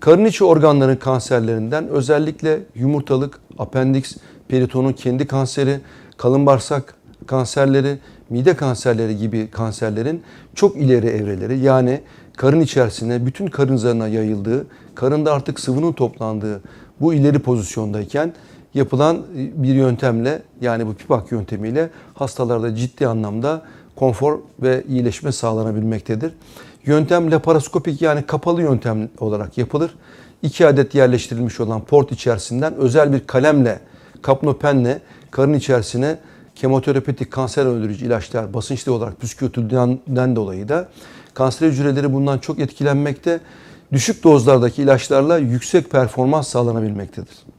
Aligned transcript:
Karın 0.00 0.24
içi 0.24 0.44
organların 0.44 0.96
kanserlerinden 0.96 1.88
özellikle 1.88 2.60
yumurtalık, 2.74 3.40
apendiks, 3.58 4.16
peritonun 4.48 4.92
kendi 4.92 5.26
kanseri, 5.26 5.80
kalın 6.16 6.46
bağırsak 6.46 6.94
kanserleri, 7.26 7.98
mide 8.30 8.56
kanserleri 8.56 9.16
gibi 9.16 9.50
kanserlerin 9.50 10.22
çok 10.54 10.76
ileri 10.76 11.06
evreleri 11.06 11.58
yani 11.58 12.00
karın 12.36 12.60
içerisine 12.60 13.26
bütün 13.26 13.46
karın 13.46 13.76
zarına 13.76 14.08
yayıldığı, 14.08 14.66
karında 14.94 15.32
artık 15.32 15.60
sıvının 15.60 15.92
toplandığı 15.92 16.60
bu 17.00 17.14
ileri 17.14 17.38
pozisyondayken 17.38 18.32
yapılan 18.74 19.22
bir 19.34 19.74
yöntemle 19.74 20.42
yani 20.60 20.86
bu 20.86 20.94
pipak 20.94 21.32
yöntemiyle 21.32 21.90
hastalarda 22.14 22.74
ciddi 22.74 23.06
anlamda 23.06 23.62
konfor 23.96 24.38
ve 24.62 24.84
iyileşme 24.88 25.32
sağlanabilmektedir. 25.32 26.32
Yöntem 26.86 27.30
laparoskopik 27.30 28.02
yani 28.02 28.26
kapalı 28.26 28.62
yöntem 28.62 29.08
olarak 29.18 29.58
yapılır. 29.58 29.94
İki 30.42 30.66
adet 30.66 30.94
yerleştirilmiş 30.94 31.60
olan 31.60 31.84
port 31.84 32.12
içerisinden 32.12 32.74
özel 32.74 33.12
bir 33.12 33.26
kalemle, 33.26 33.80
kapnopenle 34.22 35.00
karın 35.30 35.54
içerisine 35.54 36.18
kemoterapetik 36.54 37.30
kanser 37.30 37.66
öldürücü 37.66 38.06
ilaçlar 38.06 38.54
basınçlı 38.54 38.92
olarak 38.92 39.20
püskürtüldüğünden 39.20 40.36
dolayı 40.36 40.68
da 40.68 40.88
kanser 41.34 41.68
hücreleri 41.68 42.12
bundan 42.12 42.38
çok 42.38 42.58
etkilenmekte. 42.58 43.40
Düşük 43.92 44.24
dozlardaki 44.24 44.82
ilaçlarla 44.82 45.38
yüksek 45.38 45.90
performans 45.90 46.48
sağlanabilmektedir. 46.48 47.51